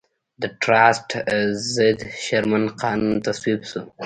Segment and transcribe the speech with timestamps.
[0.41, 1.09] د ټراست
[1.73, 3.81] ضد شرمن قانون تصویب شو.